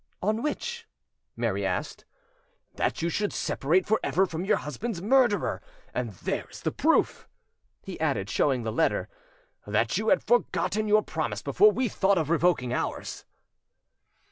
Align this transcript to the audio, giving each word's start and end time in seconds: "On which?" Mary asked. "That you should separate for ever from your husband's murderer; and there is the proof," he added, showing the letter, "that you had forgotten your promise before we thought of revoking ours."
"On 0.23 0.41
which?" 0.41 0.87
Mary 1.35 1.63
asked. 1.63 2.05
"That 2.73 3.03
you 3.03 3.09
should 3.09 3.31
separate 3.31 3.85
for 3.85 3.99
ever 4.03 4.25
from 4.25 4.43
your 4.43 4.57
husband's 4.57 4.99
murderer; 4.99 5.61
and 5.93 6.13
there 6.13 6.47
is 6.49 6.61
the 6.61 6.71
proof," 6.71 7.27
he 7.83 7.99
added, 7.99 8.27
showing 8.27 8.63
the 8.63 8.71
letter, 8.71 9.09
"that 9.67 9.99
you 9.99 10.09
had 10.09 10.23
forgotten 10.23 10.87
your 10.87 11.03
promise 11.03 11.43
before 11.43 11.71
we 11.71 11.87
thought 11.87 12.17
of 12.17 12.31
revoking 12.31 12.73
ours." 12.73 13.25